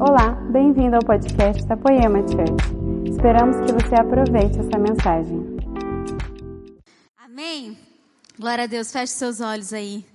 [0.00, 3.10] Olá, bem-vindo ao podcast da Poema Church.
[3.10, 5.58] Esperamos que você aproveite essa mensagem.
[7.18, 7.76] Amém.
[8.38, 8.92] Glória a Deus.
[8.92, 10.06] Feche seus olhos aí.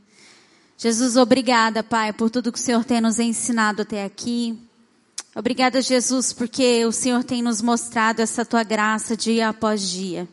[0.77, 4.57] Jesus, obrigada, Pai, por tudo que o Senhor tem nos ensinado até aqui.
[5.35, 10.25] Obrigada, Jesus, porque o Senhor tem nos mostrado essa tua graça dia após dia.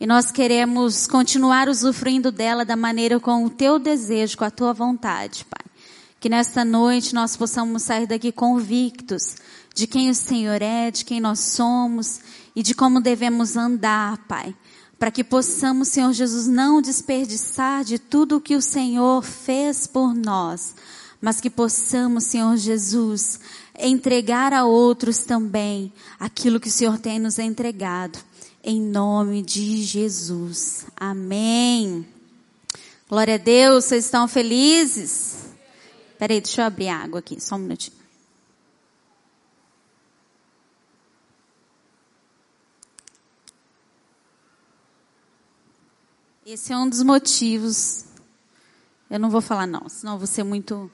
[0.00, 4.72] E nós queremos continuar usufruindo dela da maneira com o teu desejo, com a tua
[4.72, 5.61] vontade, Pai.
[6.22, 9.34] Que nesta noite nós possamos sair daqui convictos
[9.74, 12.20] de quem o Senhor é, de quem nós somos
[12.54, 14.54] e de como devemos andar, Pai.
[15.00, 20.14] Para que possamos, Senhor Jesus, não desperdiçar de tudo o que o Senhor fez por
[20.14, 20.76] nós,
[21.20, 23.40] mas que possamos, Senhor Jesus,
[23.76, 28.16] entregar a outros também aquilo que o Senhor tem nos entregado
[28.62, 30.86] em nome de Jesus.
[30.96, 32.06] Amém.
[33.08, 35.41] Glória a Deus, vocês estão felizes?
[36.22, 37.96] Peraí, deixa eu abrir água aqui, só um minutinho.
[46.46, 48.04] Esse é um dos motivos.
[49.10, 50.88] Eu não vou falar não, senão vou ser muito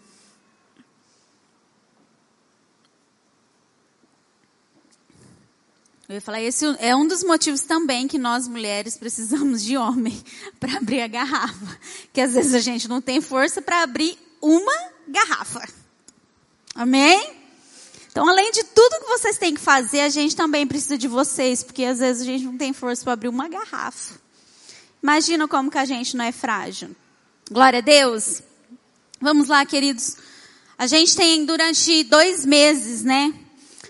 [6.08, 10.18] Eu ia falar, esse é um dos motivos também que nós mulheres precisamos de homem
[10.58, 11.78] para abrir a garrafa.
[12.14, 15.68] Que às vezes a gente não tem força para abrir uma garrafa.
[16.74, 17.38] Amém?
[18.10, 21.62] Então, além de tudo que vocês têm que fazer, a gente também precisa de vocês,
[21.62, 24.14] porque às vezes a gente não tem força para abrir uma garrafa.
[25.02, 26.96] Imagina como que a gente não é frágil.
[27.50, 28.42] Glória a Deus.
[29.20, 30.16] Vamos lá, queridos.
[30.76, 33.32] A gente tem durante dois meses, né,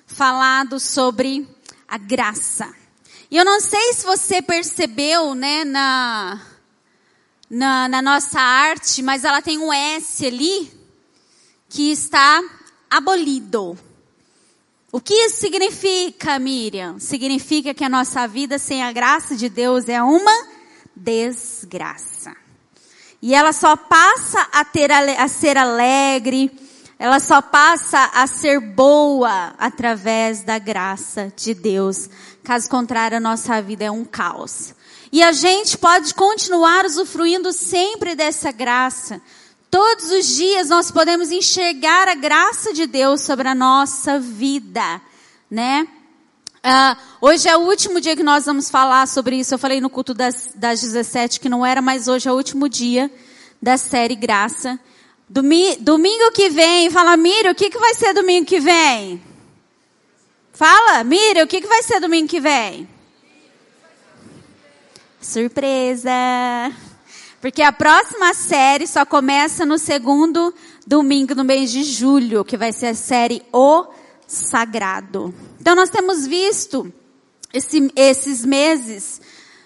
[0.07, 1.49] falado sobre
[1.87, 2.75] a graça.
[3.31, 6.41] E eu não sei se você percebeu, né, na,
[7.49, 10.78] na, na nossa arte, mas ela tem um S ali
[11.69, 12.43] que está
[12.91, 13.79] abolido.
[14.91, 16.99] O que isso significa, Miriam?
[16.99, 20.47] Significa que a nossa vida sem a graça de Deus é uma
[20.97, 22.35] desgraça.
[23.21, 26.51] E ela só passa a, ter, a ser alegre,
[26.99, 32.09] ela só passa a ser boa através da graça de Deus.
[32.43, 34.75] Caso contrário, a nossa vida é um caos.
[35.13, 39.21] E a gente pode continuar usufruindo sempre dessa graça.
[39.71, 45.01] Todos os dias nós podemos enxergar a graça de Deus sobre a nossa vida,
[45.51, 45.87] né?
[46.59, 49.55] Uh, hoje é o último dia que nós vamos falar sobre isso.
[49.55, 52.69] Eu falei no culto das, das 17 que não era, mas hoje é o último
[52.69, 53.11] dia
[53.61, 54.81] da série Graça.
[55.29, 59.23] Domingo, domingo que vem, fala, Mira, o que, que vai ser domingo que vem?
[60.53, 62.89] Fala, Mira, o que, que vai ser domingo que vem?
[65.21, 66.11] Surpresa!
[67.41, 70.53] Porque a próxima série só começa no segundo
[70.87, 73.87] domingo do mês de julho, que vai ser a série O
[74.27, 75.33] Sagrado.
[75.61, 76.93] Então nós temos visto
[77.53, 79.21] esse, esses meses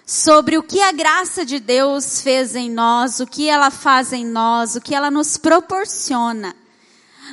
[0.05, 4.25] sobre o que a graça de Deus fez em nós, o que ela faz em
[4.25, 6.55] nós, o que ela nos proporciona.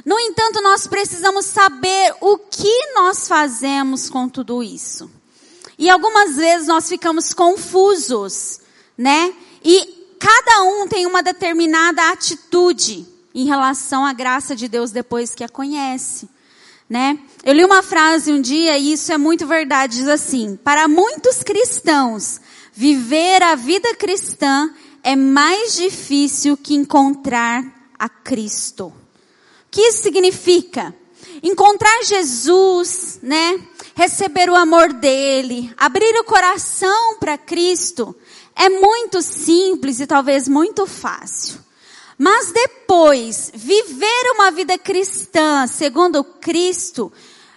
[0.07, 5.11] No entanto, nós precisamos saber o que nós fazemos com tudo isso.
[5.79, 8.61] E algumas vezes nós ficamos confusos,
[8.97, 9.35] né?
[9.63, 13.05] E cada um tem uma determinada atitude
[13.35, 16.29] em relação à graça de Deus depois que a conhece,
[16.89, 17.19] né?
[17.45, 21.43] Eu li uma frase um dia e isso é muito verdade, diz assim: para muitos
[21.43, 22.41] cristãos,
[22.81, 24.73] Viver a vida cristã
[25.03, 27.63] é mais difícil que encontrar
[27.99, 28.87] a Cristo.
[28.87, 28.95] O
[29.71, 30.95] que isso significa?
[31.43, 33.61] Encontrar Jesus, né?
[33.95, 38.17] Receber o amor dele, abrir o coração para Cristo
[38.55, 41.59] é muito simples e talvez muito fácil.
[42.19, 47.11] Mas depois, viver uma vida cristã segundo Cristo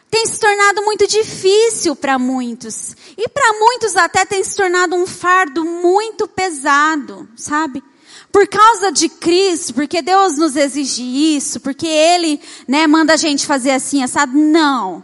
[0.10, 2.96] tem se tornado muito difícil para muitos.
[3.18, 7.84] E para muitos até tem se tornado um fardo muito pesado, sabe?
[8.32, 11.04] Por causa de Cristo, porque Deus nos exige
[11.36, 14.38] isso, porque Ele, né, manda a gente fazer assim, assado.
[14.38, 15.04] Não.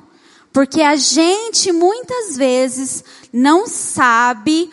[0.53, 3.03] Porque a gente muitas vezes
[3.33, 4.71] não sabe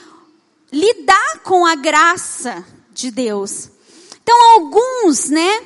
[0.76, 2.62] lidar com a graça
[2.92, 3.70] de Deus.
[4.22, 5.62] Então alguns, né,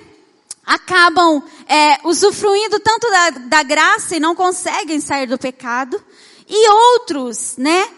[0.64, 6.00] acabam é, usufruindo tanto da, da graça e não conseguem sair do pecado,
[6.48, 7.88] e outros, né,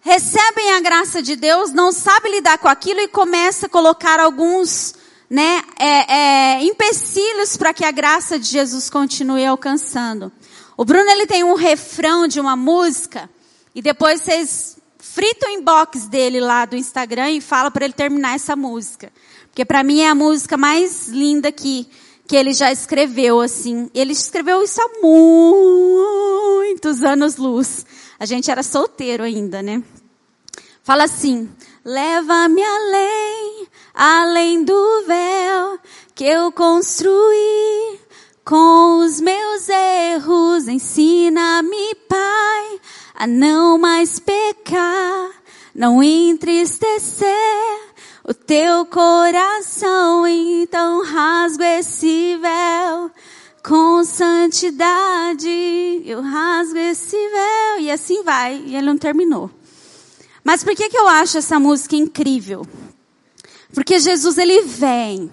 [0.00, 4.94] recebem a graça de Deus, não sabem lidar com aquilo e começa a colocar alguns,
[5.30, 10.30] né, é, é, empecilhos para que a graça de Jesus continue alcançando.
[10.76, 13.30] O Bruno ele tem um refrão de uma música
[13.74, 14.73] e depois vocês
[15.14, 19.12] fritam o inbox dele lá do Instagram e fala para ele terminar essa música.
[19.46, 21.86] Porque para mim é a música mais linda que,
[22.26, 23.88] que ele já escreveu assim.
[23.94, 27.86] Ele escreveu isso há muitos anos luz.
[28.18, 29.84] A gente era solteiro ainda, né?
[30.82, 31.48] Fala assim:
[31.84, 35.78] leva-me além, além do véu
[36.12, 38.00] que eu construí
[38.44, 40.66] com os meus erros.
[40.66, 42.80] Ensina-me, Pai,
[43.14, 45.30] a não mais pecar,
[45.74, 47.28] não entristecer
[48.24, 53.10] o teu coração, então rasgo esse véu
[53.62, 55.48] com santidade.
[56.04, 58.62] Eu rasgo esse véu e assim vai.
[58.66, 59.50] E ele não terminou.
[60.42, 62.66] Mas por que que eu acho essa música incrível?
[63.72, 65.30] Porque Jesus ele vem.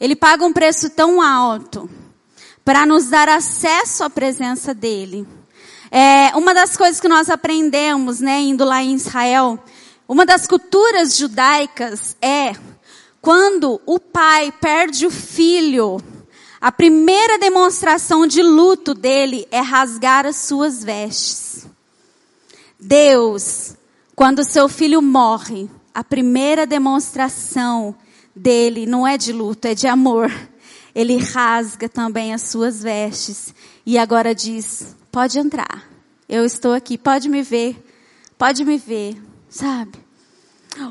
[0.00, 1.88] Ele paga um preço tão alto
[2.64, 5.26] para nos dar acesso à presença dele.
[5.94, 9.62] É, uma das coisas que nós aprendemos, né, indo lá em Israel,
[10.08, 12.54] uma das culturas judaicas é
[13.20, 16.00] quando o pai perde o filho,
[16.58, 21.66] a primeira demonstração de luto dele é rasgar as suas vestes.
[22.80, 23.76] Deus,
[24.16, 27.94] quando seu filho morre, a primeira demonstração
[28.34, 30.32] dele não é de luto, é de amor.
[30.94, 33.54] Ele rasga também as suas vestes
[33.84, 35.88] e agora diz: pode entrar.
[36.28, 37.80] Eu estou aqui, pode me ver,
[38.36, 39.16] pode me ver
[39.52, 39.92] sabe?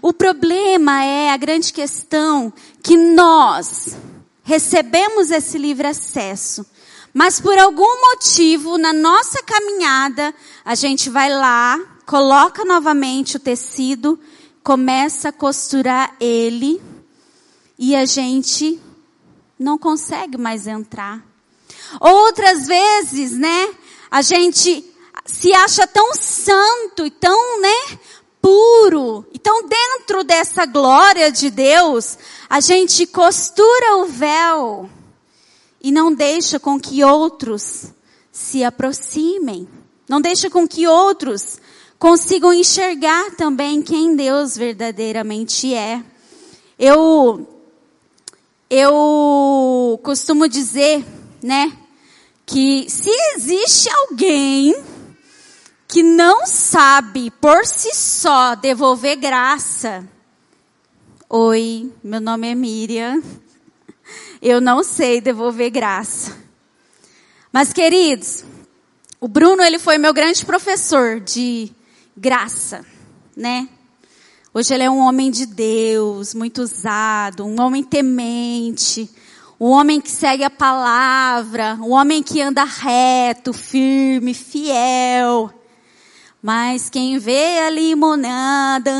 [0.02, 2.54] O problema é a grande questão
[2.84, 3.98] que nós
[4.44, 6.66] recebemos esse livre acesso,
[7.12, 10.34] mas por algum motivo na nossa caminhada
[10.64, 14.20] a gente vai lá, coloca novamente o tecido,
[14.64, 16.80] começa a costurar ele
[17.80, 18.80] e a gente
[19.58, 21.26] não consegue mais entrar.
[22.00, 23.74] Outras vezes, né,
[24.12, 24.86] a gente
[25.25, 27.98] se acha tão santo e tão, né,
[28.42, 29.25] puro.
[29.34, 32.18] Então, dentro dessa glória de Deus,
[32.50, 34.90] a gente costura o véu
[35.81, 37.86] e não deixa com que outros
[38.31, 39.68] se aproximem.
[40.10, 41.60] Não deixa com que outros
[41.98, 46.04] consigam enxergar também quem Deus verdadeiramente é.
[46.78, 47.48] Eu
[48.69, 51.06] eu costumo dizer,
[51.44, 51.78] né,
[52.51, 54.75] que se existe alguém
[55.88, 60.06] que não sabe por si só devolver graça.
[61.30, 63.24] Oi, meu nome é Miriam.
[64.42, 66.38] Eu não sei devolver graça.
[67.53, 68.44] Mas queridos,
[69.18, 71.71] o Bruno ele foi meu grande professor de
[72.18, 72.86] graça,
[73.33, 73.69] né?
[74.53, 79.09] Hoje ele é um homem de Deus, muito usado, um homem temente,
[79.62, 85.54] um homem que segue a palavra, um homem que anda reto, firme, fiel.
[86.42, 88.92] Mas quem vê a limonada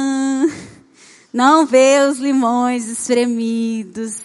[1.34, 4.22] não vê os limões espremidos.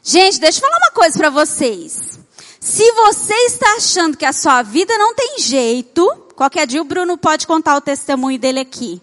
[0.00, 2.20] Gente, deixa eu falar uma coisa para vocês.
[2.60, 6.06] Se você está achando que a sua vida não tem jeito,
[6.36, 9.02] qualquer dia o Bruno pode contar o testemunho dele aqui.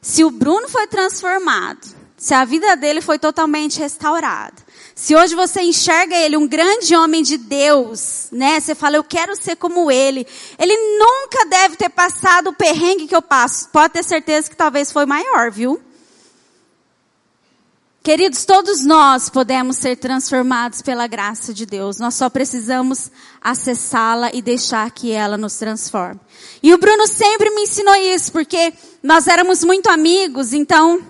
[0.00, 1.86] Se o Bruno foi transformado,
[2.16, 4.71] se a vida dele foi totalmente restaurada,
[5.02, 8.60] se hoje você enxerga ele um grande homem de Deus, né?
[8.60, 10.24] Você fala, eu quero ser como ele.
[10.56, 13.68] Ele nunca deve ter passado o perrengue que eu passo.
[13.70, 15.82] Pode ter certeza que talvez foi maior, viu?
[18.00, 21.98] Queridos, todos nós podemos ser transformados pela graça de Deus.
[21.98, 23.10] Nós só precisamos
[23.40, 26.20] acessá-la e deixar que ela nos transforme.
[26.62, 31.04] E o Bruno sempre me ensinou isso, porque nós éramos muito amigos, então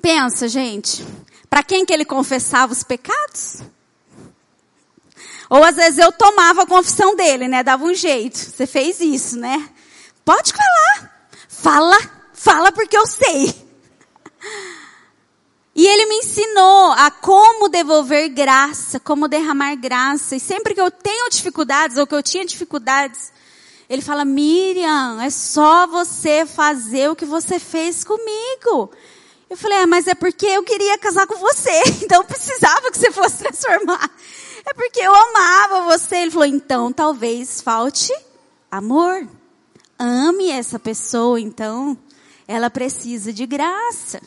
[0.00, 1.04] pensa, gente.
[1.48, 3.62] Para quem que ele confessava os pecados?
[5.48, 7.62] Ou às vezes eu tomava a confissão dele, né?
[7.62, 8.36] Dava um jeito.
[8.36, 9.68] Você fez isso, né?
[10.24, 11.30] Pode falar.
[11.48, 11.98] Fala,
[12.32, 13.54] fala porque eu sei.
[15.74, 20.34] E ele me ensinou a como devolver graça, como derramar graça.
[20.34, 23.30] E sempre que eu tenho dificuldades, ou que eu tinha dificuldades,
[23.88, 28.90] ele fala, Miriam, é só você fazer o que você fez comigo.
[29.48, 31.70] Eu falei, ah, mas é porque eu queria casar com você,
[32.02, 34.10] então eu precisava que você fosse transformar.
[34.64, 36.16] É porque eu amava você.
[36.16, 38.12] Ele falou, então talvez falte
[38.70, 39.26] amor.
[39.98, 41.96] Ame essa pessoa, então
[42.48, 44.20] ela precisa de graça.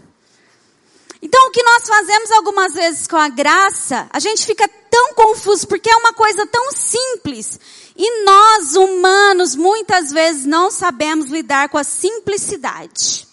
[1.22, 5.68] Então o que nós fazemos algumas vezes com a graça, a gente fica tão confuso
[5.68, 7.60] porque é uma coisa tão simples.
[7.96, 13.28] E nós humanos muitas vezes não sabemos lidar com a simplicidade.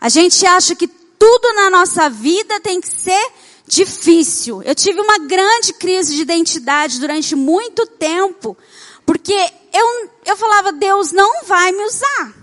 [0.00, 0.88] A gente acha que
[1.22, 3.30] tudo na nossa vida tem que ser
[3.64, 4.60] difícil.
[4.64, 8.58] Eu tive uma grande crise de identidade durante muito tempo,
[9.06, 9.32] porque
[9.72, 12.34] eu, eu falava, Deus não vai me usar.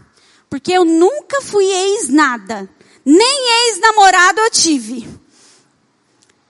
[0.49, 2.69] Porque eu nunca fui ex nada.
[3.03, 5.05] Nem ex-namorado eu tive.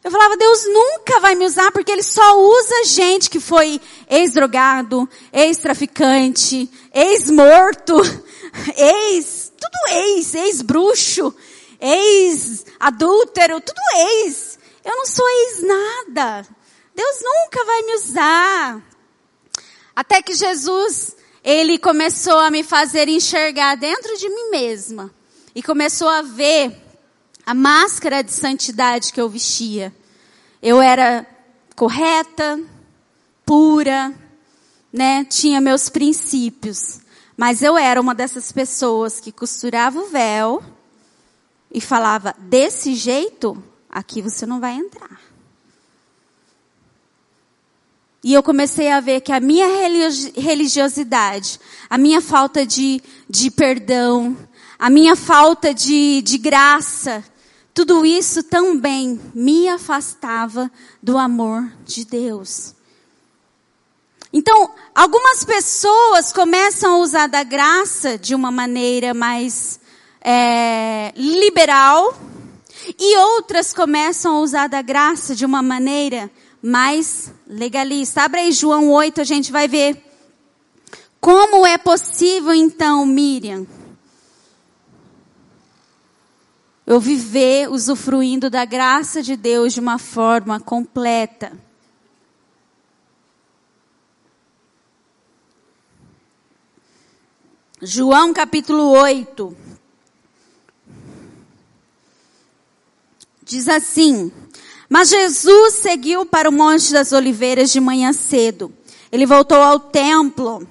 [0.03, 5.09] Eu falava, Deus nunca vai me usar porque Ele só usa gente que foi ex-drogado,
[5.33, 7.95] ex-traficante, ex-morto,
[8.77, 11.33] ex, tudo ex, ex-bruxo,
[11.79, 14.59] ex-adúltero, tudo ex.
[14.83, 16.47] Eu não sou ex nada.
[16.95, 18.81] Deus nunca vai me usar.
[19.95, 25.13] Até que Jesus, Ele começou a me fazer enxergar dentro de mim mesma.
[25.55, 26.75] E começou a ver
[27.45, 29.93] a máscara de santidade que eu vestia.
[30.61, 31.25] Eu era
[31.75, 32.59] correta,
[33.45, 34.13] pura,
[34.91, 35.25] né?
[35.25, 36.99] Tinha meus princípios.
[37.37, 40.61] Mas eu era uma dessas pessoas que costurava o véu
[41.71, 45.19] e falava: desse jeito, aqui você não vai entrar.
[48.21, 49.65] E eu comecei a ver que a minha
[50.35, 51.59] religiosidade,
[51.89, 54.37] a minha falta de, de perdão,
[54.77, 57.23] a minha falta de, de graça,
[57.73, 60.69] tudo isso também me afastava
[61.01, 62.75] do amor de Deus.
[64.33, 69.78] Então, algumas pessoas começam a usar da graça de uma maneira mais
[70.21, 72.13] é, liberal,
[72.97, 76.29] e outras começam a usar da graça de uma maneira
[76.61, 78.23] mais legalista.
[78.23, 80.03] Abre aí João 8, a gente vai ver.
[81.19, 83.67] Como é possível então, Miriam,
[86.87, 91.51] eu viver usufruindo da graça de Deus de uma forma completa.
[97.81, 99.68] João capítulo 8.
[103.49, 104.31] Diz assim:
[104.87, 108.71] Mas Jesus seguiu para o Monte das Oliveiras de manhã cedo.
[109.11, 110.67] Ele voltou ao templo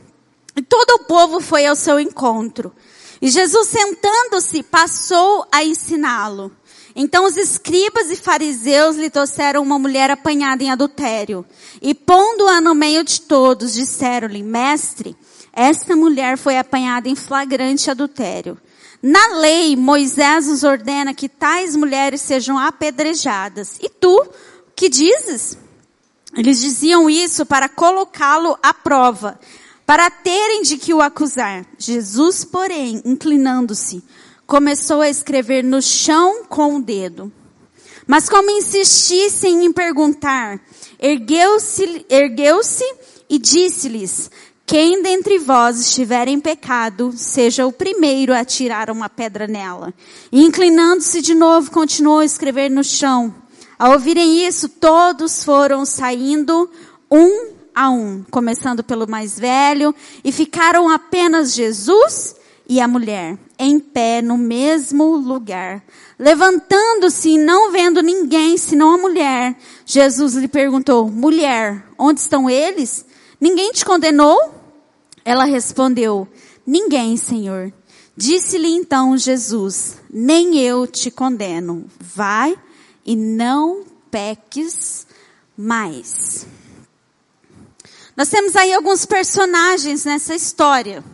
[0.56, 2.72] e todo o povo foi ao seu encontro.
[3.20, 6.52] E Jesus, sentando-se, passou a ensiná-lo.
[6.94, 11.44] Então os escribas e fariseus lhe trouxeram uma mulher apanhada em adultério.
[11.82, 15.16] E pondo-a no meio de todos, disseram-lhe, mestre,
[15.52, 18.56] esta mulher foi apanhada em flagrante adultério.
[19.08, 23.78] Na lei, Moisés nos ordena que tais mulheres sejam apedrejadas.
[23.80, 24.28] E tu,
[24.76, 25.56] que dizes?
[26.36, 29.40] Eles diziam isso para colocá-lo à prova
[29.86, 31.64] para terem de que o acusar.
[31.78, 34.04] Jesus, porém, inclinando-se,
[34.46, 37.32] começou a escrever no chão com o dedo.
[38.06, 40.60] Mas como insistissem em perguntar,
[40.98, 42.60] ergueu-se ergueu
[43.30, 44.30] e disse-lhes,
[44.68, 49.94] quem dentre vós estiver em pecado, seja o primeiro a tirar uma pedra nela.
[50.30, 53.34] E inclinando-se de novo, continuou a escrever no chão.
[53.78, 56.70] Ao ouvirem isso, todos foram saindo,
[57.10, 62.36] um a um, começando pelo mais velho, e ficaram apenas Jesus
[62.68, 65.82] e a mulher em pé no mesmo lugar.
[66.18, 69.56] Levantando-se e não vendo ninguém senão a mulher,
[69.86, 73.06] Jesus lhe perguntou: Mulher, onde estão eles?
[73.40, 74.57] Ninguém te condenou?
[75.28, 76.26] Ela respondeu:
[76.66, 77.70] Ninguém, Senhor.
[78.16, 81.84] Disse-lhe então Jesus: Nem eu te condeno.
[82.00, 82.58] Vai
[83.04, 85.06] e não peques
[85.54, 86.46] mais.
[88.16, 91.04] Nós temos aí alguns personagens nessa história.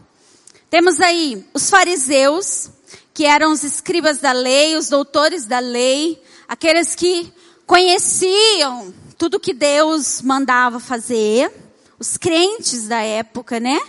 [0.71, 2.71] Temos aí os fariseus,
[3.13, 7.33] que eram os escribas da lei, os doutores da lei, aqueles que
[7.67, 11.51] conheciam tudo que Deus mandava fazer,
[11.99, 13.81] os crentes da época, né?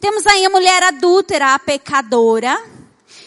[0.00, 2.58] Temos aí a mulher adúltera, a pecadora,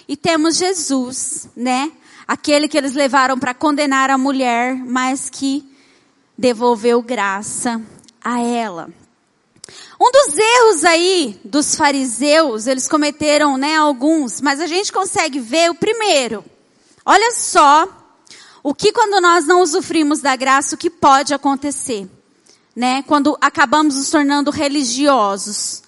[0.08, 1.92] e temos Jesus, né?
[2.27, 5.63] Aquele que eles levaram para condenar a mulher, mas que
[6.36, 7.80] devolveu graça
[8.20, 8.89] a ela.
[10.01, 15.70] Um dos erros aí dos fariseus, eles cometeram, né, alguns, mas a gente consegue ver
[15.70, 16.44] o primeiro.
[17.06, 17.88] Olha só
[18.63, 22.10] o que quando nós não usufrimos da graça, o que pode acontecer,
[22.75, 23.03] né?
[23.03, 25.84] Quando acabamos nos tornando religiosos.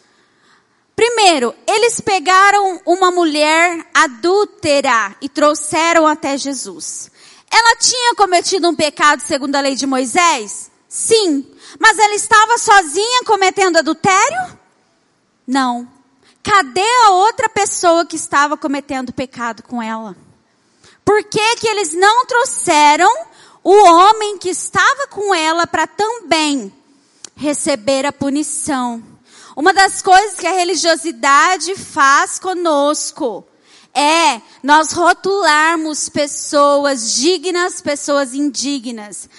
[0.96, 7.12] Primeiro, eles pegaram uma mulher adúltera e trouxeram até Jesus.
[7.52, 10.72] Ela tinha cometido um pecado segundo a lei de Moisés?
[10.88, 11.46] Sim.
[11.78, 14.58] Mas ela estava sozinha cometendo adultério?
[15.46, 15.88] Não.
[16.42, 20.16] Cadê a outra pessoa que estava cometendo pecado com ela?
[21.04, 23.12] Por que que eles não trouxeram
[23.64, 26.72] o homem que estava com ela para também
[27.36, 29.15] receber a punição?
[29.56, 33.48] Uma das coisas que a religiosidade faz conosco
[33.94, 39.30] é nós rotularmos pessoas dignas, pessoas indignas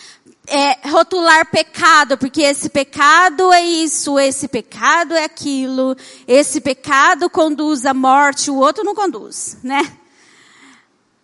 [0.46, 5.96] é, rotular pecado, porque esse pecado é isso, esse pecado é aquilo,
[6.26, 9.80] esse pecado conduz à morte, o outro não conduz, né?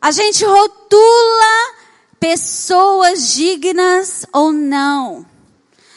[0.01, 1.75] A gente rotula
[2.19, 5.25] pessoas dignas ou não.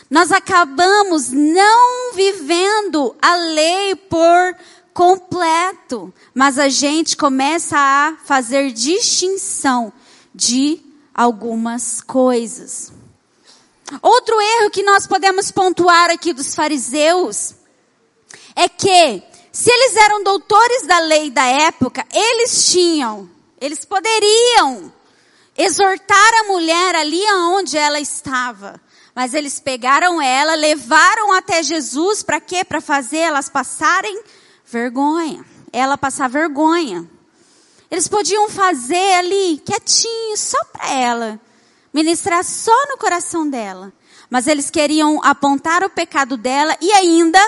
[0.10, 4.56] Nós acabamos não vivendo a lei por
[4.94, 9.92] completo, mas a gente começa a fazer distinção
[10.34, 10.80] de
[11.14, 12.94] algumas coisas.
[14.02, 17.56] Outro erro que nós podemos pontuar aqui dos fariseus
[18.56, 24.94] é que, se eles eram doutores da lei da época, eles tinham, eles poderiam
[25.58, 28.80] exortar a mulher ali onde ela estava.
[29.16, 32.66] Mas eles pegaram ela, levaram até Jesus, para quê?
[32.66, 34.22] Para fazer elas passarem
[34.66, 35.46] vergonha.
[35.72, 37.10] Ela passar vergonha.
[37.90, 41.40] Eles podiam fazer ali, quietinho, só para ela.
[41.94, 43.94] Ministrar só no coração dela.
[44.30, 47.40] Mas eles queriam apontar o pecado dela e ainda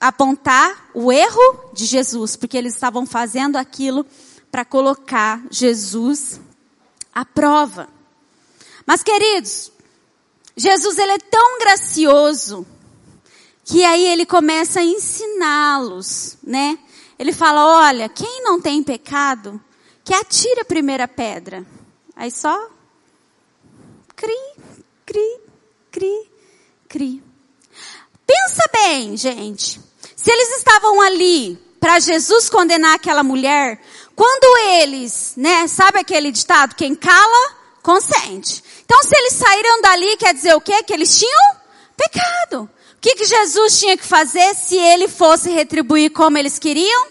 [0.00, 4.06] apontar o erro de Jesus, porque eles estavam fazendo aquilo
[4.50, 6.40] para colocar Jesus
[7.14, 7.88] à prova.
[8.86, 9.72] Mas queridos,
[10.56, 12.66] Jesus ele é tão gracioso
[13.64, 16.78] que aí ele começa a ensiná-los, né?
[17.18, 19.60] Ele fala: olha, quem não tem pecado,
[20.04, 21.66] que atire a primeira pedra.
[22.14, 22.70] Aí só
[24.14, 24.38] cri,
[25.04, 25.40] cri,
[25.90, 26.30] cri,
[26.88, 27.22] cri.
[28.26, 29.80] Pensa bem, gente.
[30.16, 33.80] Se eles estavam ali para Jesus condenar aquela mulher,
[34.14, 37.55] quando eles, né, sabe aquele ditado, quem cala,
[37.86, 38.64] consente.
[38.84, 40.82] Então se eles saíram dali, quer dizer o quê?
[40.82, 41.56] Que eles tinham
[41.96, 42.68] pecado.
[42.96, 47.06] O que, que Jesus tinha que fazer se ele fosse retribuir como eles queriam?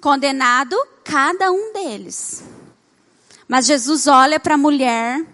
[0.00, 2.42] Condenado cada um deles.
[3.46, 5.24] Mas Jesus olha para a mulher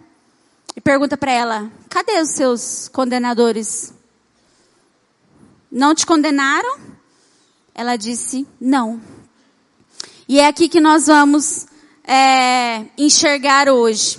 [0.77, 3.95] e pergunta para ela: cadê os seus condenadores?
[5.73, 6.79] Não te condenaram?
[7.75, 9.01] Ela disse: não.
[10.29, 11.70] E é aqui que nós vamos
[12.13, 14.19] é, enxergar hoje.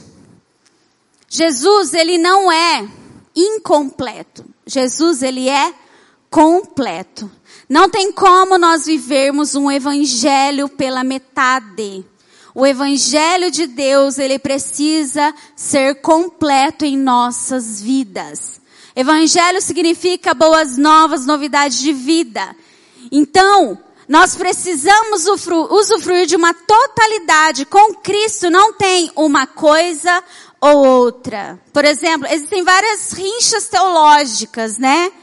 [1.28, 2.88] Jesus, ele não é
[3.36, 4.46] incompleto.
[4.66, 5.74] Jesus, ele é
[6.30, 7.30] completo.
[7.68, 12.06] Não tem como nós vivermos um evangelho pela metade.
[12.56, 18.62] O evangelho de Deus, ele precisa ser completo em nossas vidas.
[18.96, 22.56] Evangelho significa boas novas, novidades de vida.
[23.12, 23.78] Então,
[24.12, 27.66] nós precisamos usufruir de uma totalidade.
[27.66, 30.22] Com Cristo não tem uma coisa
[30.60, 31.58] ou outra.
[31.72, 35.14] Por exemplo, existem várias rinchas teológicas, né?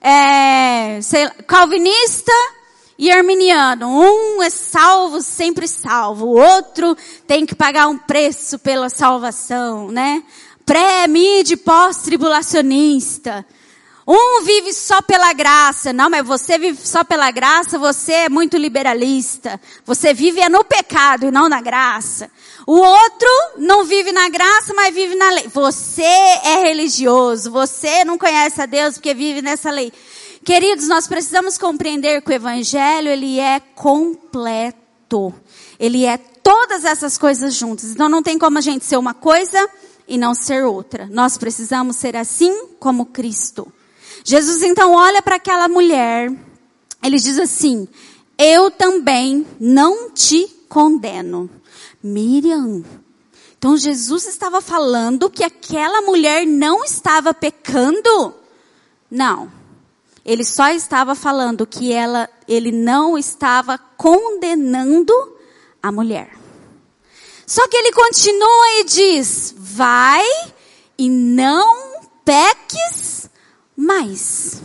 [0.00, 2.32] É, sei, calvinista
[2.96, 3.86] e arminiano.
[3.86, 6.28] Um é salvo, sempre salvo.
[6.28, 10.22] O outro tem que pagar um preço pela salvação, né?
[10.64, 13.44] Pré-mid, pós-tribulacionista.
[14.10, 15.92] Um vive só pela graça.
[15.92, 19.60] Não, mas você vive só pela graça, você é muito liberalista.
[19.84, 22.30] Você vive é no pecado e não na graça.
[22.66, 25.48] O outro não vive na graça, mas vive na lei.
[25.48, 27.50] Você é religioso.
[27.50, 29.92] Você não conhece a Deus porque vive nessa lei.
[30.42, 35.34] Queridos, nós precisamos compreender que o evangelho, ele é completo.
[35.78, 37.90] Ele é todas essas coisas juntas.
[37.90, 39.68] Então não tem como a gente ser uma coisa
[40.06, 41.06] e não ser outra.
[41.10, 43.70] Nós precisamos ser assim como Cristo.
[44.28, 46.30] Jesus então olha para aquela mulher,
[47.02, 47.88] ele diz assim:
[48.36, 51.48] Eu também não te condeno.
[52.02, 52.84] Miriam.
[53.56, 58.34] Então Jesus estava falando que aquela mulher não estava pecando?
[59.10, 59.50] Não.
[60.22, 65.14] Ele só estava falando que ela, ele não estava condenando
[65.82, 66.36] a mulher.
[67.46, 70.26] Só que ele continua e diz: vai
[70.98, 73.27] e não peques
[73.78, 74.60] mais.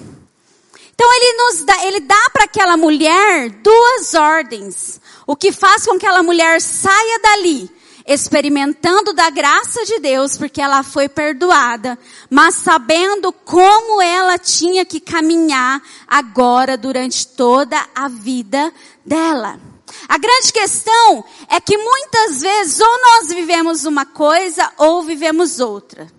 [0.95, 5.99] Então ele nos dá, ele dá para aquela mulher duas ordens, o que faz com
[5.99, 7.69] que aquela mulher saia dali
[8.05, 11.97] experimentando da graça de Deus, porque ela foi perdoada,
[12.29, 18.73] mas sabendo como ela tinha que caminhar agora durante toda a vida
[19.05, 19.59] dela.
[20.07, 26.11] A grande questão é que muitas vezes ou nós vivemos uma coisa ou vivemos outra.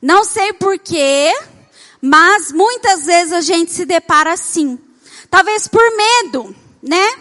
[0.00, 1.32] Não sei porquê,
[2.02, 4.76] mas muitas vezes a gente se depara assim.
[5.30, 7.16] Talvez por medo, né?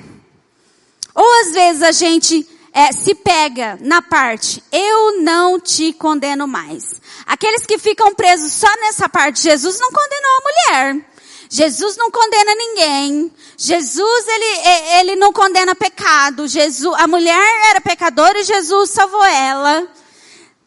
[1.13, 6.99] Ou às vezes a gente é, se pega na parte, eu não te condeno mais.
[7.27, 11.05] Aqueles que ficam presos só nessa parte, Jesus não condenou a mulher.
[11.47, 13.31] Jesus não condena ninguém.
[13.57, 16.47] Jesus, ele, ele não condena pecado.
[16.47, 19.85] Jesus, a mulher era pecadora e Jesus salvou ela.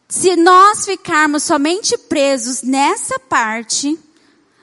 [0.07, 3.99] Se nós ficarmos somente presos nessa parte,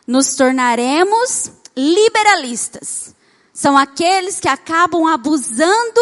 [0.07, 3.15] nos tornaremos liberalistas.
[3.53, 6.01] São aqueles que acabam abusando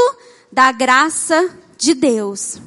[0.50, 2.58] da graça de Deus.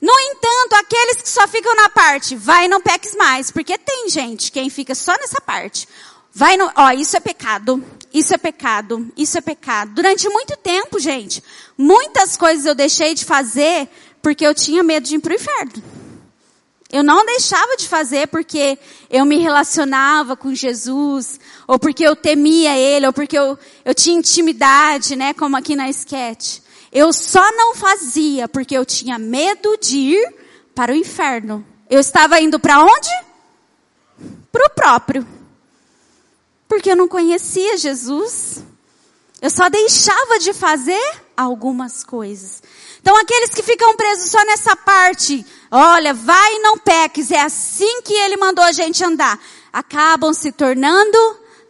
[0.00, 4.08] No entanto, aqueles que só ficam na parte, vai e não peques mais, porque tem
[4.08, 5.86] gente, quem fica só nessa parte.
[6.34, 9.92] Vai no, ó, isso é pecado, isso é pecado, isso é pecado.
[9.94, 11.44] Durante muito tempo, gente,
[11.76, 13.86] muitas coisas eu deixei de fazer
[14.22, 15.82] porque eu tinha medo de ir pro inferno.
[16.92, 18.78] Eu não deixava de fazer porque
[19.08, 24.18] eu me relacionava com Jesus, ou porque eu temia Ele, ou porque eu, eu tinha
[24.18, 26.58] intimidade, né, como aqui na sketch.
[26.92, 30.34] Eu só não fazia porque eu tinha medo de ir
[30.74, 31.64] para o inferno.
[31.88, 33.10] Eu estava indo para onde?
[34.52, 35.26] Para o próprio.
[36.68, 38.62] Porque eu não conhecia Jesus.
[39.40, 41.00] Eu só deixava de fazer
[41.34, 42.62] algumas coisas.
[43.02, 48.00] Então aqueles que ficam presos só nessa parte, olha, vai e não peques, é assim
[48.02, 49.38] que ele mandou a gente andar,
[49.72, 51.18] acabam se tornando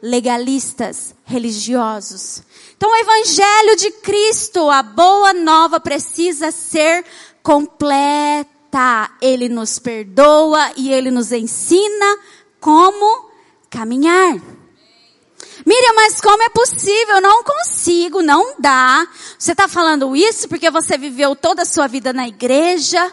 [0.02, 2.42] legalistas, religiosos.
[2.76, 7.04] Então, o Evangelho de Cristo, a boa nova, precisa ser
[7.42, 9.10] completa.
[9.20, 12.18] Ele nos perdoa e ele nos ensina
[12.58, 13.30] como
[13.70, 14.36] caminhar.
[15.64, 17.16] Miriam, mas como é possível?
[17.16, 19.06] Eu não consigo, não dá.
[19.38, 23.12] Você está falando isso porque você viveu toda a sua vida na igreja?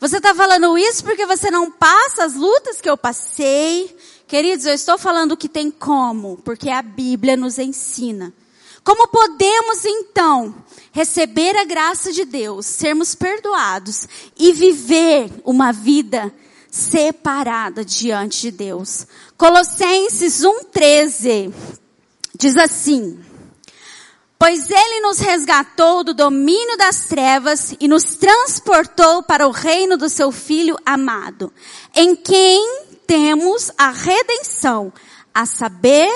[0.00, 3.96] Você está falando isso porque você não passa as lutas que eu passei?
[4.26, 8.32] Queridos, eu estou falando que tem como, porque a Bíblia nos ensina.
[8.82, 10.54] Como podemos então
[10.90, 16.34] receber a graça de Deus, sermos perdoados e viver uma vida
[16.68, 19.06] separada diante de Deus?
[19.36, 21.52] Colossenses 1:13
[22.38, 23.18] diz assim:
[24.38, 30.08] Pois ele nos resgatou do domínio das trevas e nos transportou para o reino do
[30.08, 31.52] seu filho amado,
[31.94, 34.92] em quem temos a redenção,
[35.32, 36.10] a saber,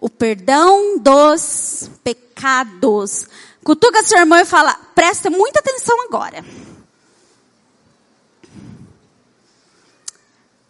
[0.00, 3.26] o perdão dos pecados.
[3.64, 6.44] Cutuca seu irmão e fala, presta muita atenção agora.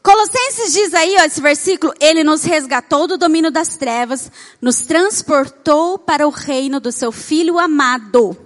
[0.04, 5.98] Colossenses diz aí, ó, esse versículo, ele nos resgatou do domínio das trevas, nos transportou
[5.98, 8.36] para o reino do seu filho amado.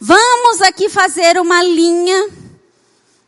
[0.00, 2.28] Vamos aqui fazer uma linha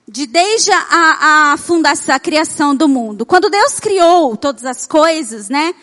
[0.09, 3.25] de desde a, a fundação, a criação do mundo.
[3.25, 5.75] Quando Deus criou todas as coisas, né?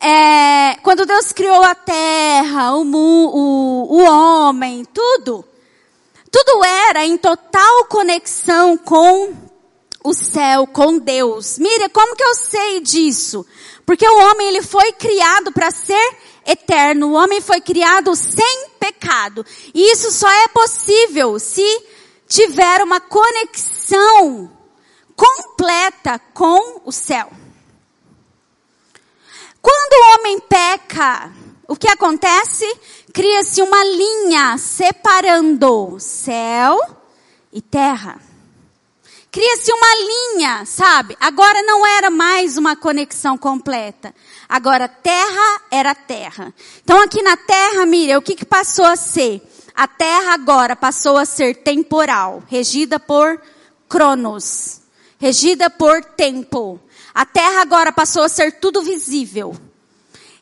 [0.00, 5.44] é, quando Deus criou a terra, o, o, o homem, tudo,
[6.30, 9.32] tudo era em total conexão com
[10.08, 11.58] o céu, com Deus.
[11.58, 13.44] Mira, como que eu sei disso?
[13.84, 16.16] Porque o homem ele foi criado para ser
[16.46, 17.08] eterno.
[17.08, 19.44] O homem foi criado sem pecado.
[19.74, 21.64] E isso só é possível se
[22.26, 24.50] tiver uma conexão
[25.16, 27.30] completa com o céu.
[29.60, 31.32] Quando o homem peca,
[31.66, 32.64] o que acontece?
[33.12, 36.78] Cria-se uma linha separando céu
[37.52, 38.27] e terra.
[39.30, 41.16] Cria-se uma linha, sabe?
[41.20, 44.14] Agora não era mais uma conexão completa.
[44.48, 46.54] Agora terra era terra.
[46.82, 49.42] Então aqui na terra, Miriam, o que, que passou a ser?
[49.74, 53.40] A terra agora passou a ser temporal, regida por
[53.88, 54.80] Cronos,
[55.18, 56.80] regida por tempo.
[57.14, 59.54] A terra agora passou a ser tudo visível.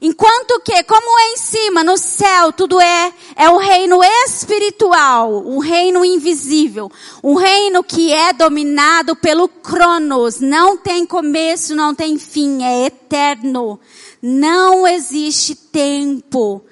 [0.00, 5.58] Enquanto que, como é em cima, no céu, tudo é, é o reino espiritual, o
[5.58, 6.92] reino invisível,
[7.24, 13.80] um reino que é dominado pelo Cronos, não tem começo, não tem fim, é eterno.
[14.20, 16.62] Não existe tempo.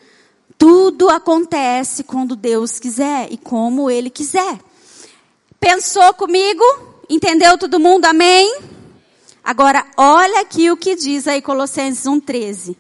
[0.59, 4.59] Tudo acontece quando Deus quiser e como Ele quiser.
[5.59, 6.63] Pensou comigo?
[7.09, 8.05] Entendeu todo mundo?
[8.05, 8.61] Amém?
[9.43, 12.77] Agora, olha aqui o que diz aí Colossenses 1,13.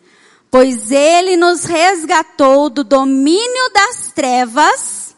[0.54, 5.16] Pois ele nos resgatou do domínio das trevas,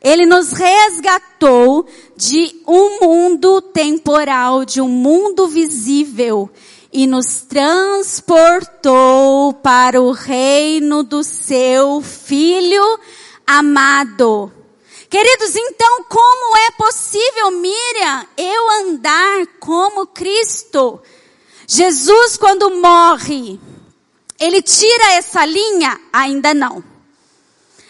[0.00, 6.48] ele nos resgatou de um mundo temporal, de um mundo visível,
[6.92, 8.34] e nos transportou
[9.54, 13.00] para o reino do seu Filho
[13.44, 14.52] amado.
[15.10, 21.00] Queridos, então como é possível, Miriam, eu andar como Cristo?
[21.66, 23.58] Jesus, quando morre,
[24.38, 25.98] ele tira essa linha?
[26.12, 26.82] Ainda não.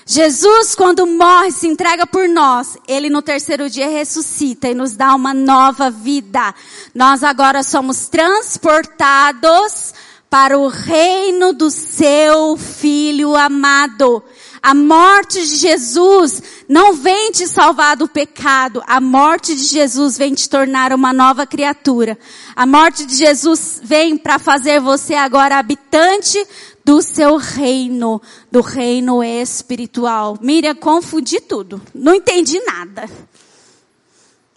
[0.09, 2.79] Jesus, quando morre, se entrega por nós.
[2.87, 6.55] Ele no terceiro dia ressuscita e nos dá uma nova vida.
[6.95, 9.93] Nós agora somos transportados
[10.31, 14.23] para o reino do seu Filho amado.
[14.67, 18.83] A morte de Jesus não vem te salvar do pecado.
[18.85, 22.19] A morte de Jesus vem te tornar uma nova criatura.
[22.57, 26.45] A morte de Jesus vem para fazer você agora habitante
[26.85, 30.37] do seu reino, do reino espiritual.
[30.43, 31.81] Miriam, confundi tudo.
[31.95, 33.09] Não entendi nada.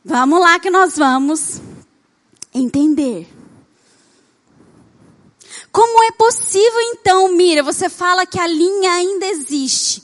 [0.03, 1.61] Vamos lá que nós vamos
[2.51, 3.27] entender.
[5.79, 10.03] Como é possível então, Mira, você fala que a linha ainda existe.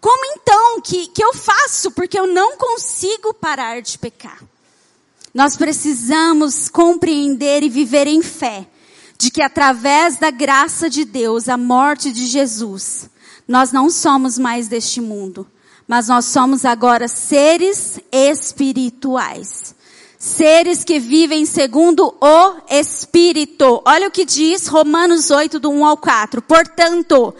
[0.00, 1.90] Como então que, que eu faço?
[1.90, 4.42] Porque eu não consigo parar de pecar.
[5.34, 8.66] Nós precisamos compreender e viver em fé
[9.18, 13.10] de que através da graça de Deus, a morte de Jesus,
[13.46, 15.46] nós não somos mais deste mundo,
[15.86, 19.74] mas nós somos agora seres espirituais.
[20.18, 23.80] Seres que vivem segundo o Espírito.
[23.84, 26.42] Olha o que diz Romanos 8, do 1 ao 4.
[26.42, 27.32] Portanto,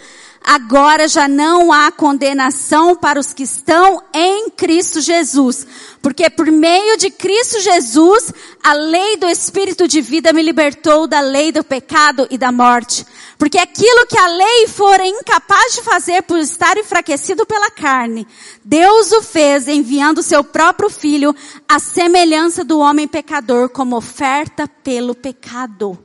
[0.45, 5.67] agora já não há condenação para os que estão em Cristo Jesus.
[6.01, 8.33] Porque por meio de Cristo Jesus,
[8.63, 13.05] a lei do Espírito de vida me libertou da lei do pecado e da morte.
[13.37, 18.27] Porque aquilo que a lei fora incapaz de fazer por estar enfraquecido pela carne,
[18.65, 21.35] Deus o fez enviando seu próprio filho
[21.69, 25.99] à semelhança do homem pecador como oferta pelo pecado.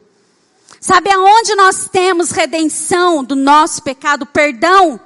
[0.79, 4.99] Sabe aonde nós temos redenção do nosso pecado, perdão?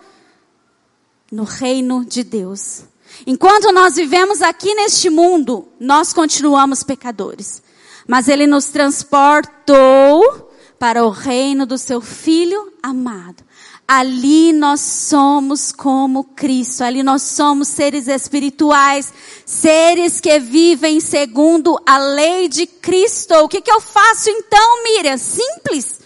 [1.31, 2.83] No reino de Deus.
[3.25, 7.61] Enquanto nós vivemos aqui neste mundo, nós continuamos pecadores.
[8.07, 13.43] Mas Ele nos transportou para o reino do Seu Filho amado.
[13.87, 19.13] Ali nós somos como Cristo, ali nós somos seres espirituais,
[19.45, 23.33] seres que vivem segundo a lei de Cristo.
[23.35, 25.17] O que, que eu faço então, Miriam?
[25.17, 26.01] Simples.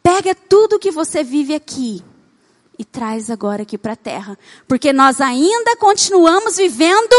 [0.00, 2.04] Pega tudo que você vive aqui
[2.80, 7.14] e traz agora aqui para a terra, porque nós ainda continuamos vivendo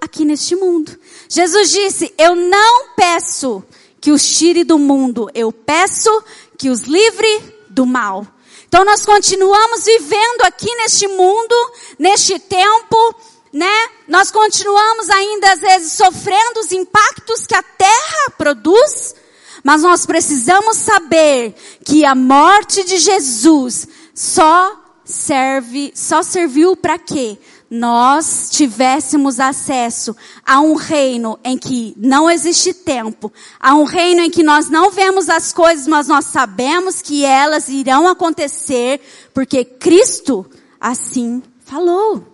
[0.00, 0.96] aqui neste mundo.
[1.28, 3.60] Jesus disse: Eu não peço
[4.00, 6.08] que os tire do mundo, eu peço
[6.56, 8.24] que os livre do mal.
[8.68, 11.56] Então nós continuamos vivendo aqui neste mundo,
[11.98, 13.16] neste tempo,
[13.52, 13.88] né?
[14.06, 19.16] Nós continuamos ainda às vezes sofrendo os impactos que a terra produz,
[19.64, 21.52] mas nós precisamos saber
[21.84, 24.79] que a morte de Jesus só
[25.10, 27.38] serve, só serviu para quê?
[27.70, 34.30] nós tivéssemos acesso a um reino em que não existe tempo, a um reino em
[34.30, 39.00] que nós não vemos as coisas, mas nós sabemos que elas irão acontecer,
[39.32, 40.44] porque Cristo
[40.80, 42.26] assim falou.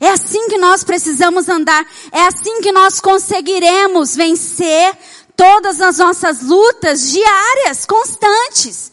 [0.00, 4.98] É assim que nós precisamos andar, é assim que nós conseguiremos vencer
[5.36, 8.89] todas as nossas lutas diárias, constantes.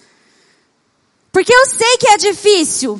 [1.38, 3.00] Porque eu sei que é difícil,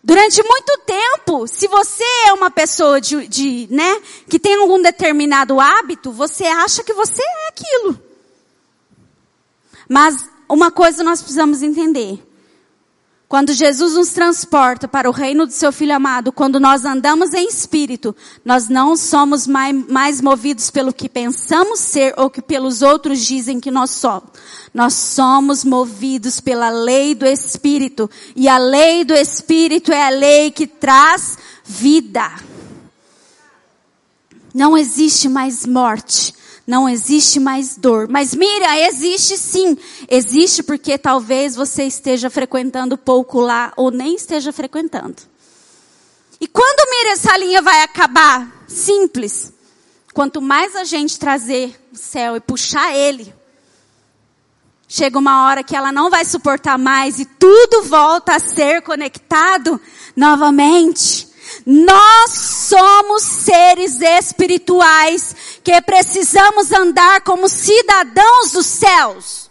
[0.00, 5.58] Durante muito tempo, se você é uma pessoa de, de, né, que tem algum determinado
[5.58, 8.00] hábito, você acha que você é aquilo.
[9.88, 12.24] Mas uma coisa nós precisamos entender.
[13.28, 17.48] Quando Jesus nos transporta para o reino do seu Filho amado, quando nós andamos em
[17.48, 23.24] espírito, nós não somos mais, mais, movidos pelo que pensamos ser ou que pelos outros
[23.24, 24.30] dizem que nós somos.
[24.72, 28.08] Nós somos movidos pela lei do espírito.
[28.36, 32.30] E a lei do espírito é a lei que traz vida.
[34.54, 36.32] Não existe mais morte
[36.66, 38.08] não existe mais dor.
[38.08, 39.78] Mas mira, existe sim.
[40.10, 45.16] Existe porque talvez você esteja frequentando pouco lá ou nem esteja frequentando.
[46.40, 48.64] E quando mira essa linha vai acabar?
[48.66, 49.52] Simples.
[50.12, 53.32] Quanto mais a gente trazer o céu e puxar ele,
[54.88, 59.80] chega uma hora que ela não vai suportar mais e tudo volta a ser conectado
[60.16, 61.28] novamente.
[61.64, 65.34] Nós somos seres espirituais
[65.66, 69.50] que precisamos andar como cidadãos dos céus.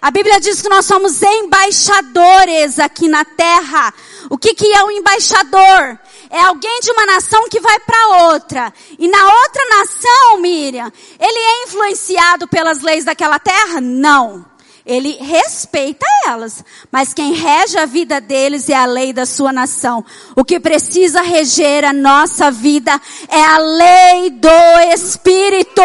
[0.00, 3.92] A Bíblia diz que nós somos embaixadores aqui na terra.
[4.30, 5.98] O que, que é um embaixador?
[6.30, 8.72] É alguém de uma nação que vai para outra.
[9.00, 13.80] E na outra nação, Miriam, ele é influenciado pelas leis daquela terra?
[13.80, 14.46] Não.
[14.88, 20.02] Ele respeita elas, mas quem rege a vida deles é a lei da sua nação.
[20.34, 22.98] O que precisa reger a nossa vida
[23.28, 25.82] é a lei do Espírito.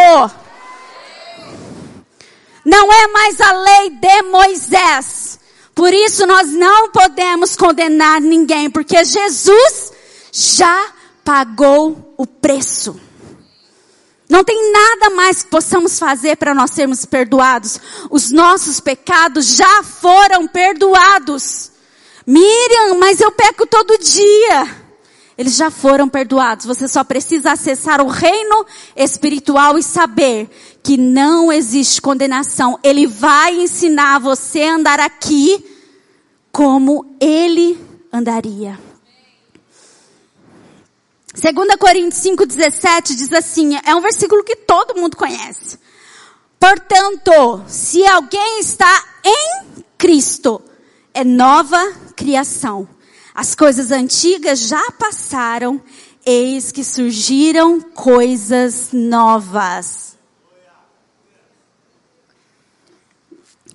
[2.64, 5.38] Não é mais a lei de Moisés.
[5.76, 9.92] Por isso nós não podemos condenar ninguém, porque Jesus
[10.32, 10.94] já
[11.26, 12.98] pagou o preço.
[14.34, 17.80] Não tem nada mais que possamos fazer para nós sermos perdoados.
[18.10, 21.72] Os nossos pecados já foram perdoados.
[22.26, 24.76] Miriam, mas eu peco todo dia.
[25.38, 26.66] Eles já foram perdoados.
[26.66, 28.66] Você só precisa acessar o reino
[28.96, 30.50] espiritual e saber
[30.82, 32.80] que não existe condenação.
[32.84, 35.64] Ele vai ensinar você a andar aqui
[36.52, 37.80] como ele
[38.12, 38.80] andaria.
[41.34, 45.80] 2 Coríntios 5,17 diz assim, é um versículo que todo mundo conhece.
[46.60, 50.62] Portanto, se alguém está em Cristo,
[51.12, 52.88] é nova criação.
[53.34, 55.82] As coisas antigas já passaram,
[56.24, 60.16] eis que surgiram coisas novas.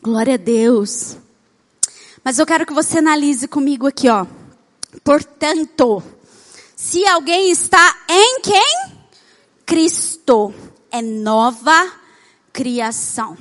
[0.00, 1.16] Glória a Deus.
[2.22, 4.24] Mas eu quero que você analise comigo aqui, ó.
[5.02, 6.02] Portanto,
[6.78, 8.92] se alguém está em quem?
[9.66, 10.54] Cristo.
[10.92, 11.92] É nova
[12.52, 13.36] criação.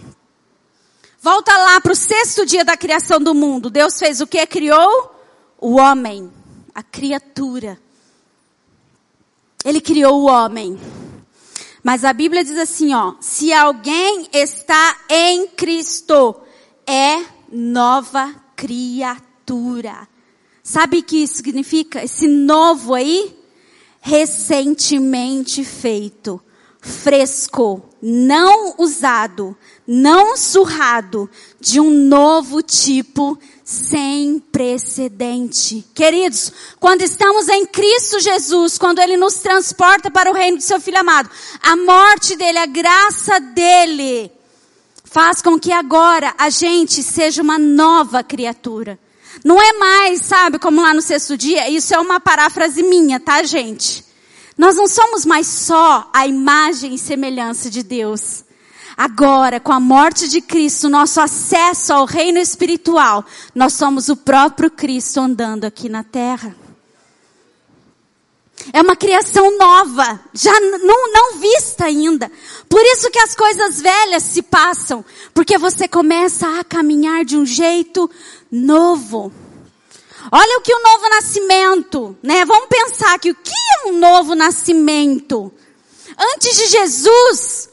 [1.22, 3.70] Volta lá para o sexto dia da criação do mundo.
[3.70, 4.44] Deus fez o que?
[4.48, 5.16] Criou
[5.60, 6.34] o homem,
[6.74, 7.80] a criatura.
[9.64, 10.76] Ele criou o homem.
[11.84, 16.36] Mas a Bíblia diz assim, ó, se alguém está em Cristo,
[16.88, 20.08] é nova criatura.
[20.68, 22.04] Sabe o que isso significa?
[22.04, 23.34] Esse novo aí?
[24.02, 26.42] Recentemente feito,
[26.82, 29.56] fresco, não usado,
[29.88, 35.86] não surrado, de um novo tipo sem precedente.
[35.96, 36.52] Queridos,
[36.82, 41.00] quando estamos em Cristo Jesus, quando Ele nos transporta para o reino do Seu Filho
[41.00, 41.30] amado,
[41.62, 44.30] a morte dele, a graça dele,
[45.06, 49.00] faz com que agora a gente seja uma nova criatura.
[49.44, 53.44] Não é mais, sabe, como lá no sexto dia, isso é uma paráfrase minha, tá,
[53.44, 54.04] gente?
[54.58, 58.44] Nós não somos mais só a imagem e semelhança de Deus.
[58.98, 63.24] Agora, com a morte de Cristo, nosso acesso ao reino espiritual,
[63.54, 66.56] nós somos o próprio Cristo andando aqui na terra.
[68.74, 72.30] É uma criação nova, já não, não vista ainda.
[72.68, 77.46] Por isso que as coisas velhas se passam, porque você começa a caminhar de um
[77.46, 78.10] jeito
[78.52, 79.32] novo.
[80.32, 82.44] Olha o que o novo nascimento, né?
[82.46, 85.54] Vamos pensar aqui, o que é um novo nascimento?
[86.18, 87.70] Antes de Jesus,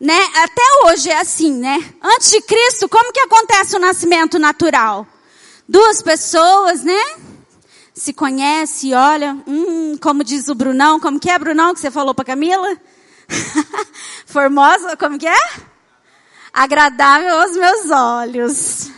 [0.00, 0.18] né?
[0.36, 1.78] Até hoje é assim, né?
[2.02, 5.06] Antes de Cristo, como que acontece o nascimento natural?
[5.68, 7.00] Duas pessoas, né?
[7.94, 12.14] Se conhece, olha, hum, como diz o Brunão, como que é Brunão que você falou
[12.14, 12.76] para Camila?
[14.26, 15.50] Formosa, como que é?
[16.52, 18.95] Agradável aos meus olhos.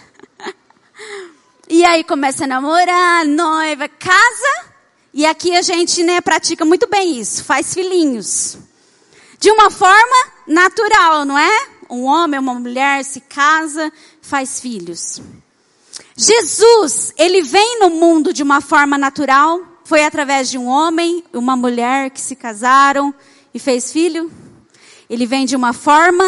[1.70, 4.72] E aí começa a namorar, noiva, casa.
[5.12, 8.56] E aqui a gente, né, pratica muito bem isso, faz filhinhos.
[9.38, 11.68] De uma forma natural, não é?
[11.90, 15.20] Um homem, uma mulher se casa, faz filhos.
[16.16, 21.36] Jesus, ele vem no mundo de uma forma natural, foi através de um homem e
[21.36, 23.14] uma mulher que se casaram
[23.52, 24.32] e fez filho.
[25.08, 26.24] Ele vem de uma forma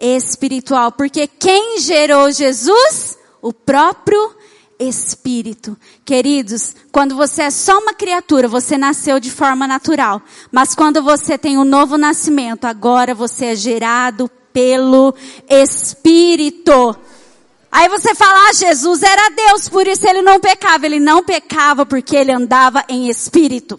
[0.00, 3.16] espiritual, porque quem gerou Jesus?
[3.40, 4.37] O próprio
[4.78, 5.76] espírito.
[6.04, 10.22] Queridos, quando você é só uma criatura, você nasceu de forma natural.
[10.52, 15.14] Mas quando você tem um novo nascimento, agora você é gerado pelo
[15.48, 16.96] espírito.
[17.70, 20.86] Aí você fala, ah, Jesus era Deus, por isso ele não pecava.
[20.86, 23.78] Ele não pecava porque ele andava em espírito.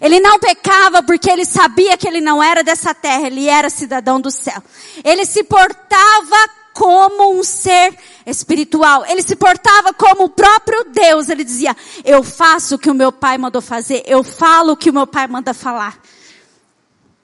[0.00, 4.20] Ele não pecava porque ele sabia que ele não era dessa terra, ele era cidadão
[4.20, 4.62] do céu.
[5.02, 6.36] Ele se portava
[6.72, 9.04] como um ser espiritual.
[9.06, 11.28] Ele se portava como o próprio Deus.
[11.28, 14.90] Ele dizia, eu faço o que o meu pai mandou fazer, eu falo o que
[14.90, 16.00] o meu pai manda falar.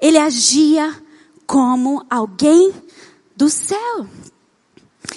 [0.01, 0.95] Ele agia
[1.47, 2.73] como alguém
[3.37, 4.07] do céu.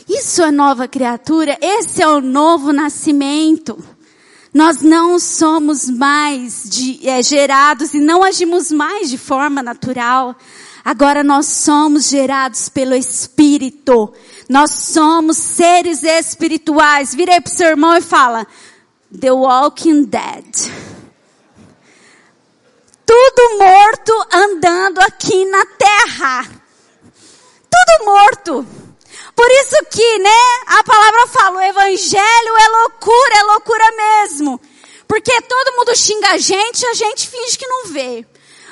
[0.08, 3.78] Isso é nova criatura, esse é o novo nascimento.
[4.54, 10.36] Nós não somos mais de, é, gerados e não agimos mais de forma natural.
[10.84, 14.14] Agora nós somos gerados pelo Espírito.
[14.48, 17.14] Nós somos seres espirituais.
[17.14, 18.48] Virei para o seu irmão e fala,
[19.20, 20.90] The Walking Dead.
[23.06, 26.44] Tudo morto andando aqui na terra.
[27.70, 28.68] Tudo morto.
[29.36, 34.62] Por isso que, né, a palavra fala, o evangelho é loucura, é loucura mesmo.
[35.08, 38.26] Porque todo mundo xinga a gente, a gente finge que não vê.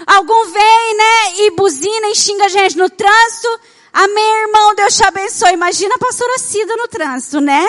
[0.06, 3.60] Algum vem, né, e buzina e xinga a gente no trânsito.
[3.92, 5.54] Amém, irmão, Deus te abençoe.
[5.54, 7.66] Imagina a pastora Cida no trânsito, né?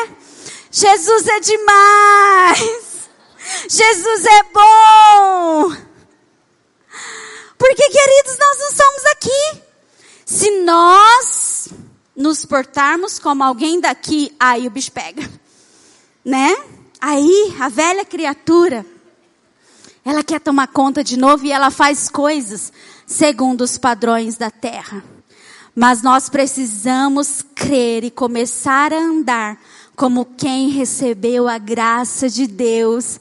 [0.70, 3.08] Jesus é demais.
[3.68, 5.76] Jesus é bom.
[7.56, 9.62] Porque, queridos, nós não somos aqui.
[10.26, 11.68] Se nós
[12.14, 15.28] nos portarmos como alguém daqui, aí o bicho pega.
[16.24, 16.54] Né?
[17.00, 18.84] Aí, a velha criatura,
[20.08, 22.72] ela quer tomar conta de novo e ela faz coisas
[23.06, 25.04] segundo os padrões da terra.
[25.76, 29.60] Mas nós precisamos crer e começar a andar
[29.94, 33.20] como quem recebeu a graça de Deus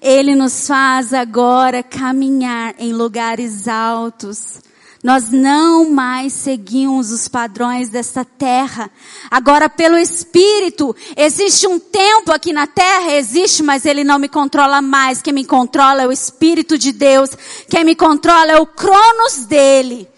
[0.00, 4.60] Ele nos faz agora caminhar em lugares altos.
[5.02, 8.90] Nós não mais seguimos os padrões desta terra.
[9.30, 14.82] Agora, pelo Espírito, existe um tempo aqui na terra, existe, mas ele não me controla
[14.82, 15.22] mais.
[15.22, 17.30] Quem me controla é o Espírito de Deus.
[17.70, 20.08] Quem me controla é o Cronos dele.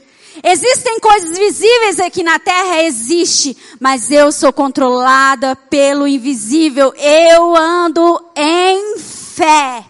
[0.43, 6.95] Existem coisas visíveis aqui na terra, existe, mas eu sou controlada pelo invisível.
[6.97, 9.85] Eu ando em fé.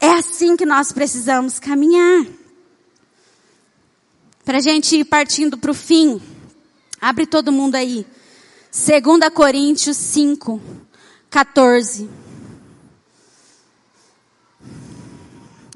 [0.00, 2.41] É assim que nós precisamos caminhar.
[4.44, 6.20] Para a gente ir partindo para o fim,
[7.00, 8.04] abre todo mundo aí.
[8.72, 10.60] 2 Coríntios 5,
[11.30, 12.08] 14.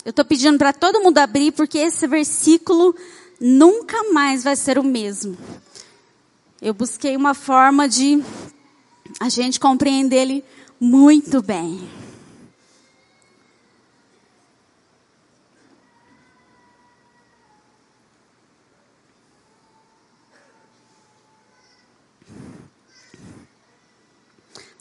[0.04, 2.94] Eu estou pedindo para todo mundo abrir, porque esse versículo
[3.40, 5.36] nunca mais vai ser o mesmo.
[6.60, 8.22] Eu busquei uma forma de
[9.20, 10.44] a gente compreender ele
[10.80, 11.88] muito bem.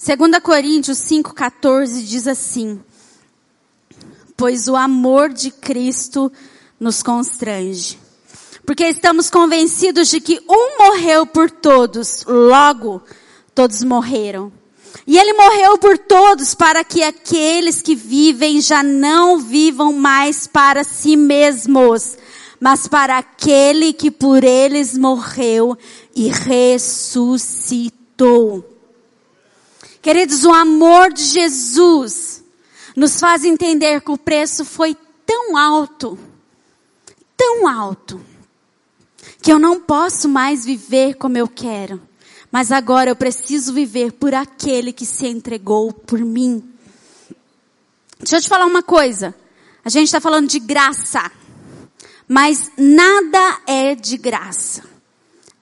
[0.06, 2.80] Segunda Coríntios 5:14 diz assim:
[4.38, 6.32] Pois o amor de Cristo
[6.80, 7.98] nos constrange,
[8.64, 13.02] porque estamos convencidos de que um morreu por todos, logo
[13.56, 14.54] todos morreram.
[15.08, 20.84] E ele morreu por todos para que aqueles que vivem já não vivam mais para
[20.84, 22.16] si mesmos,
[22.60, 25.76] mas para aquele que por eles morreu
[26.16, 27.96] e ressuscitou.
[30.06, 32.44] Queridos, o amor de Jesus
[32.96, 34.96] nos faz entender que o preço foi
[35.26, 36.16] tão alto,
[37.36, 38.22] tão alto,
[39.42, 42.00] que eu não posso mais viver como eu quero,
[42.52, 46.64] mas agora eu preciso viver por aquele que se entregou por mim.
[48.20, 49.34] Deixa eu te falar uma coisa.
[49.84, 51.32] A gente está falando de graça,
[52.28, 54.84] mas nada é de graça.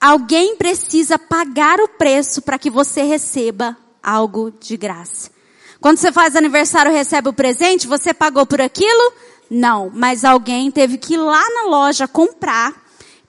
[0.02, 5.32] Alguém precisa pagar o preço para que você receba algo de graça.
[5.80, 9.14] Quando você faz aniversário e recebe o presente, você pagou por aquilo?
[9.50, 12.84] Não, mas alguém teve que ir lá na loja comprar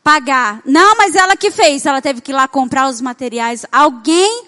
[0.04, 0.60] pagar.
[0.66, 3.64] Não, mas ela que fez, ela teve que ir lá comprar os materiais.
[3.72, 4.44] Alguém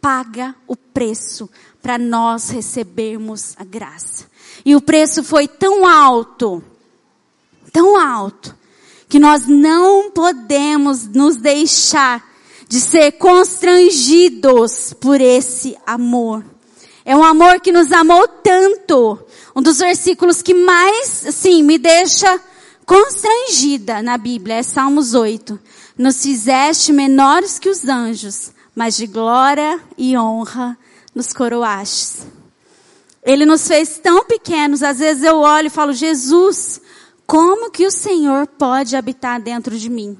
[0.00, 1.50] paga o preço
[1.82, 4.26] para nós recebermos a graça.
[4.64, 6.62] E o preço foi tão alto,
[7.72, 8.56] tão alto,
[9.08, 12.29] que nós não podemos nos deixar
[12.70, 16.44] de ser constrangidos por esse amor.
[17.04, 19.18] É um amor que nos amou tanto.
[19.56, 22.40] Um dos versículos que mais, sim, me deixa
[22.86, 25.58] constrangida na Bíblia é Salmos 8.
[25.98, 30.78] Nos fizeste menores que os anjos, mas de glória e honra
[31.12, 32.24] nos coroastes.
[33.24, 36.80] Ele nos fez tão pequenos, às vezes eu olho e falo, Jesus,
[37.26, 40.16] como que o Senhor pode habitar dentro de mim?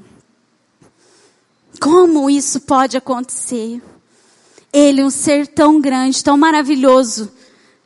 [1.81, 3.81] Como isso pode acontecer?
[4.71, 7.33] Ele, um ser tão grande, tão maravilhoso,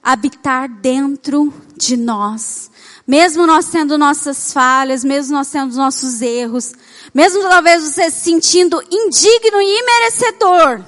[0.03, 2.71] habitar dentro de nós.
[3.07, 6.73] Mesmo nós tendo nossas falhas, mesmo nós tendo nossos erros,
[7.15, 10.83] mesmo talvez você se sentindo indigno e imerecedor,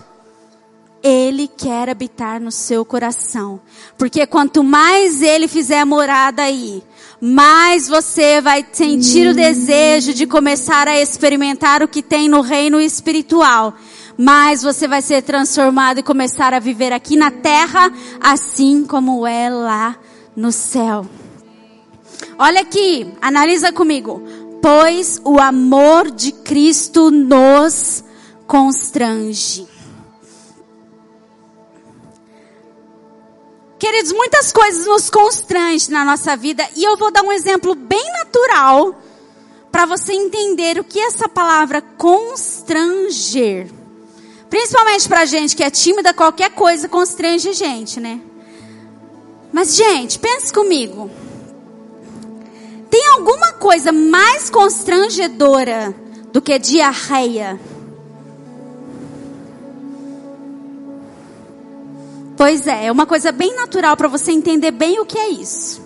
[1.02, 3.60] Ele quer habitar no seu coração.
[3.96, 6.82] Porque quanto mais Ele fizer morada aí,
[7.26, 12.80] mais você vai sentir o desejo de começar a experimentar o que tem no reino
[12.80, 13.74] espiritual.
[14.16, 19.50] Mais você vai ser transformado e começar a viver aqui na terra, assim como é
[19.50, 19.96] lá
[20.36, 21.04] no céu.
[22.38, 24.22] Olha aqui, analisa comigo.
[24.62, 28.04] Pois o amor de Cristo nos
[28.46, 29.66] constrange.
[33.78, 38.04] Queridos, muitas coisas nos constrangem na nossa vida e eu vou dar um exemplo bem
[38.12, 38.94] natural
[39.70, 43.70] para você entender o que essa palavra constranger.
[44.48, 48.20] Principalmente para gente que é tímida, qualquer coisa constrange gente, né?
[49.52, 51.10] Mas gente, pense comigo.
[52.88, 55.94] Tem alguma coisa mais constrangedora
[56.32, 57.60] do que diarreia?
[62.36, 65.80] Pois é, é uma coisa bem natural para você entender bem o que é isso.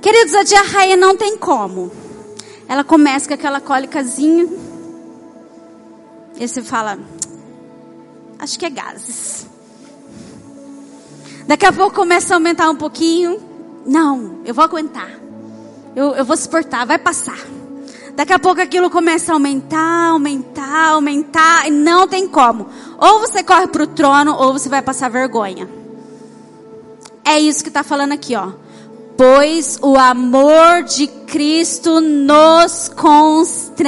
[0.00, 1.90] Queridos, a diarreia não tem como.
[2.68, 4.46] Ela começa com aquela cólicazinha.
[6.38, 6.98] E você fala,
[8.38, 9.46] acho que é gases.
[11.46, 13.40] Daqui a pouco começa a aumentar um pouquinho.
[13.84, 15.10] Não, eu vou aguentar.
[15.96, 17.38] Eu, eu vou suportar, vai passar.
[18.14, 22.68] Daqui a pouco aquilo começa a aumentar, aumentar, aumentar, e não tem como.
[23.04, 25.68] Ou você corre para o trono, ou você vai passar vergonha.
[27.22, 28.52] É isso que está falando aqui, ó.
[29.14, 33.82] Pois o amor de Cristo nos constrange.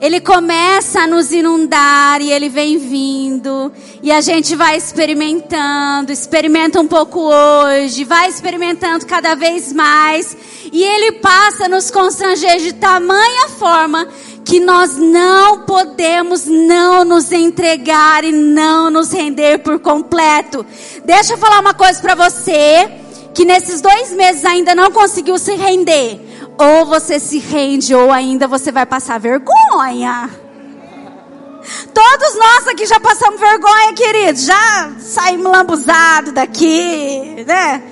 [0.00, 3.70] Ele começa a nos inundar e ele vem vindo.
[4.02, 10.36] E a gente vai experimentando, experimenta um pouco hoje, vai experimentando cada vez mais.
[10.72, 14.08] E ele passa a nos constranger de tamanha forma
[14.44, 20.64] que nós não podemos não nos entregar e não nos render por completo.
[21.04, 22.90] Deixa eu falar uma coisa para você
[23.34, 26.20] que nesses dois meses ainda não conseguiu se render.
[26.58, 30.30] Ou você se rende, ou ainda você vai passar vergonha.
[31.94, 34.44] Todos nós aqui já passamos vergonha, queridos.
[34.44, 37.82] Já saímos lambuzados daqui, né?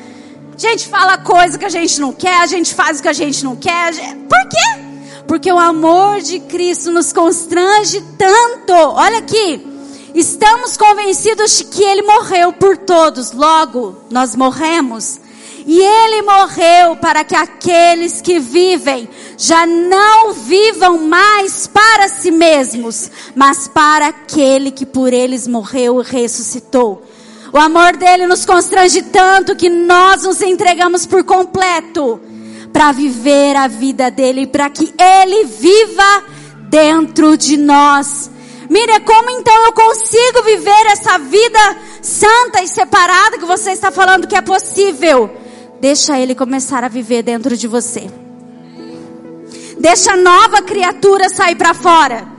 [0.55, 3.13] A gente fala coisa que a gente não quer, a gente faz o que a
[3.13, 3.93] gente não quer.
[3.95, 4.90] Por quê?
[5.31, 8.73] Porque o amor de Cristo nos constrange tanto.
[8.73, 9.65] Olha aqui.
[10.13, 13.31] Estamos convencidos de que Ele morreu por todos.
[13.31, 15.21] Logo, nós morremos.
[15.65, 19.09] E ele morreu para que aqueles que vivem
[19.39, 26.05] já não vivam mais para si mesmos, mas para aquele que por eles morreu e
[26.05, 27.05] ressuscitou.
[27.53, 32.21] O amor dele nos constrange tanto que nós nos entregamos por completo
[32.73, 36.25] para viver a vida dele, para que ele viva
[36.69, 38.31] dentro de nós.
[38.69, 41.59] Mire, como então eu consigo viver essa vida
[42.01, 45.29] santa e separada que você está falando que é possível?
[45.81, 48.09] Deixa ele começar a viver dentro de você.
[49.79, 52.30] Deixa a nova criatura sair para fora.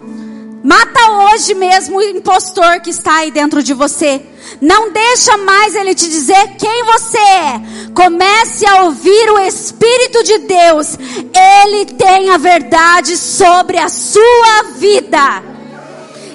[0.63, 4.21] Mata hoje mesmo o impostor que está aí dentro de você.
[4.61, 7.61] Não deixa mais ele te dizer quem você é.
[7.95, 10.97] Comece a ouvir o Espírito de Deus.
[11.33, 15.43] Ele tem a verdade sobre a sua vida.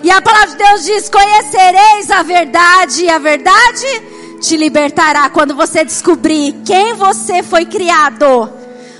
[0.03, 3.87] E a palavra de Deus diz: Conhecereis a verdade, e a verdade
[4.41, 8.51] te libertará quando você descobrir quem você foi criado.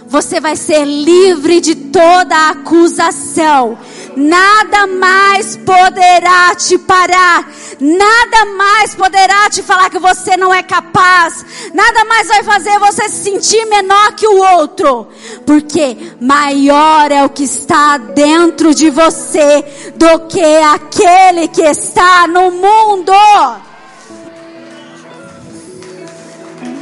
[0.07, 3.77] Você vai ser livre de toda acusação.
[4.17, 7.47] Nada mais poderá te parar.
[7.79, 11.45] Nada mais poderá te falar que você não é capaz.
[11.75, 15.09] Nada mais vai fazer você se sentir menor que o outro.
[15.45, 19.63] Porque maior é o que está dentro de você
[19.97, 23.13] do que aquele que está no mundo.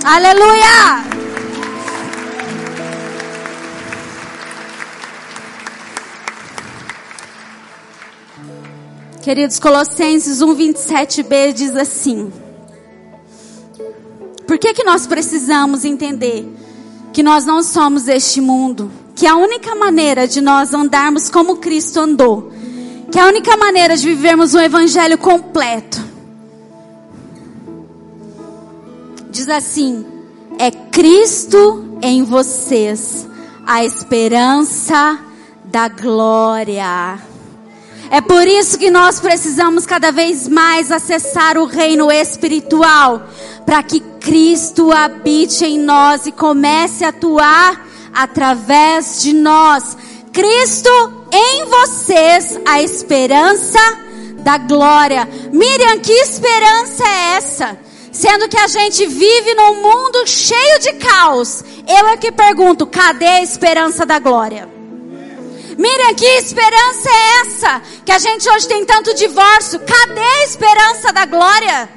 [0.04, 1.33] Aleluia!
[9.24, 12.30] Queridos, Colossenses 1:27b diz assim:
[14.46, 16.46] Por que que nós precisamos entender
[17.10, 18.90] que nós não somos deste mundo?
[19.16, 22.52] Que a única maneira de nós andarmos como Cristo andou,
[23.10, 26.04] que a única maneira de vivermos um evangelho completo
[29.30, 30.04] diz assim:
[30.58, 33.26] é Cristo em vocês,
[33.66, 35.18] a esperança
[35.64, 37.32] da glória.
[38.14, 43.26] É por isso que nós precisamos cada vez mais acessar o reino espiritual,
[43.66, 47.84] para que Cristo habite em nós e comece a atuar
[48.14, 49.96] através de nós.
[50.32, 50.88] Cristo
[51.32, 53.80] em vocês, a esperança
[54.44, 55.28] da glória.
[55.52, 57.76] Miriam, que esperança é essa?
[58.12, 61.64] Sendo que a gente vive num mundo cheio de caos.
[61.88, 64.73] Eu é que pergunto, cadê a esperança da glória?
[65.78, 67.82] Miriam, que esperança é essa?
[68.04, 69.80] Que a gente hoje tem tanto divórcio.
[69.80, 71.88] Cadê a esperança da glória?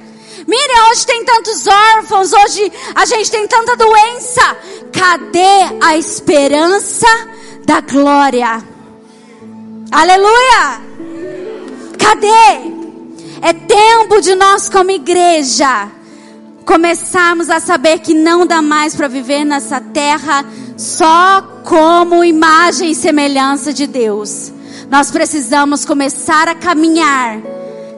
[0.47, 4.57] Miriam, hoje tem tantos órfãos, hoje a gente tem tanta doença.
[4.93, 7.07] Cadê a esperança
[7.65, 8.63] da glória?
[9.91, 10.81] Aleluia!
[11.99, 12.77] Cadê?
[13.41, 15.91] É tempo de nós como igreja
[16.65, 20.45] começarmos a saber que não dá mais para viver nessa terra
[20.77, 24.53] só como imagem e semelhança de Deus.
[24.89, 27.41] Nós precisamos começar a caminhar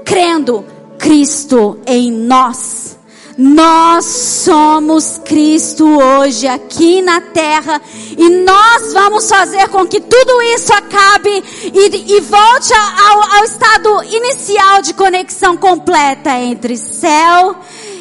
[0.03, 0.65] crendo
[0.97, 2.97] Cristo em nós.
[3.37, 7.79] Nós somos Cristo hoje aqui na terra
[8.17, 11.29] e nós vamos fazer com que tudo isso acabe
[11.63, 17.55] e, e volte ao, ao estado inicial de conexão completa entre céu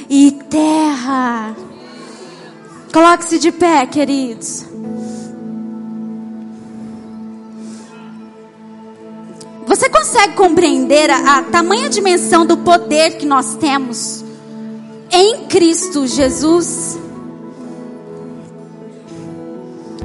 [0.08, 1.54] e terra.
[2.90, 4.77] Coloque-se de pé, queridos.
[9.68, 14.24] Você consegue compreender a, a tamanha dimensão do poder que nós temos
[15.12, 16.98] em Cristo Jesus?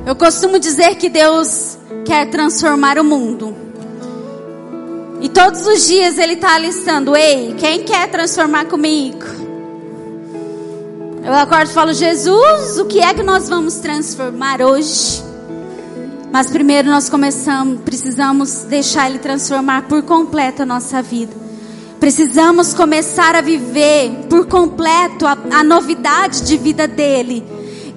[0.05, 3.55] Eu costumo dizer que Deus quer transformar o mundo.
[5.21, 9.23] E todos os dias Ele está alistando: Ei, quem quer transformar comigo?
[11.23, 15.23] Eu acordo e falo, Jesus, o que é que nós vamos transformar hoje?
[16.33, 21.31] Mas primeiro nós começamos, precisamos deixar Ele transformar por completo a nossa vida.
[21.99, 27.45] Precisamos começar a viver por completo a, a novidade de vida dele.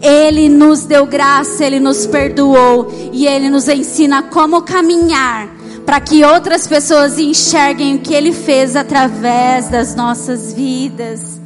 [0.03, 5.49] Ele nos deu graça, Ele nos perdoou e Ele nos ensina como caminhar
[5.87, 11.41] para que outras pessoas enxerguem o que Ele fez através das nossas vidas.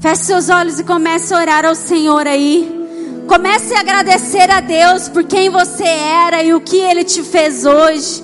[0.00, 2.81] Feche seus olhos e comece a orar ao Senhor aí.
[3.32, 7.64] Comece a agradecer a Deus por quem você era e o que Ele te fez
[7.64, 8.22] hoje.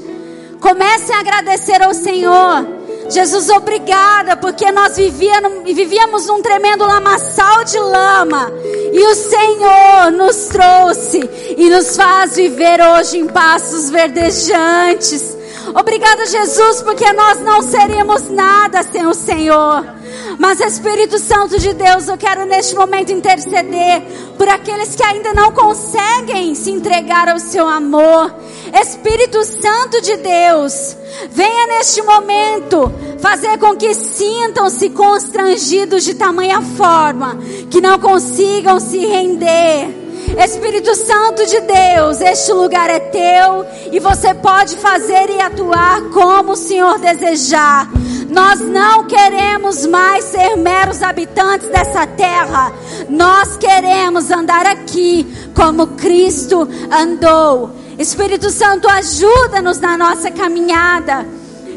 [0.60, 2.66] Comece a agradecer ao Senhor.
[3.08, 8.52] Jesus, obrigada, porque nós vivíamos, vivíamos num tremendo lamaçal de lama.
[8.92, 15.38] E o Senhor nos trouxe e nos faz viver hoje em passos verdejantes.
[15.74, 19.97] Obrigada, Jesus, porque nós não seríamos nada sem o Senhor.
[20.38, 24.02] Mas Espírito Santo de Deus, eu quero neste momento interceder
[24.36, 28.34] por aqueles que ainda não conseguem se entregar ao seu amor.
[28.72, 30.96] Espírito Santo de Deus,
[31.30, 37.38] venha neste momento fazer com que sintam-se constrangidos de tamanha forma
[37.70, 40.08] que não consigam se render.
[40.36, 46.52] Espírito Santo de Deus, este lugar é teu e você pode fazer e atuar como
[46.52, 47.88] o Senhor desejar.
[48.28, 52.72] Nós não queremos mais ser meros habitantes dessa terra.
[53.08, 57.70] Nós queremos andar aqui como Cristo andou.
[57.98, 61.26] Espírito Santo, ajuda-nos na nossa caminhada.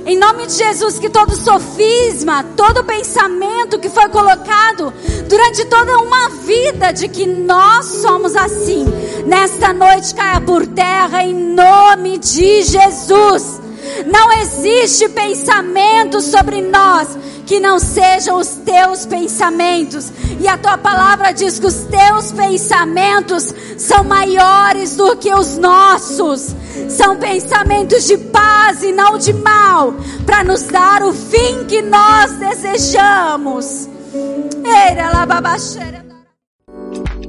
[0.05, 4.91] Em nome de Jesus, que todo sofisma, todo pensamento que foi colocado
[5.29, 8.83] durante toda uma vida de que nós somos assim,
[9.27, 13.60] nesta noite caia por terra em nome de Jesus.
[14.05, 20.11] Não existe pensamento sobre nós que não sejam os teus pensamentos.
[20.39, 26.55] E a tua palavra diz que os teus pensamentos são maiores do que os nossos.
[26.89, 29.93] São pensamentos de paz e não de mal,
[30.25, 33.89] para nos dar o fim que nós desejamos.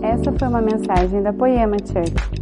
[0.02, 2.41] Essa foi uma mensagem da Poema Church.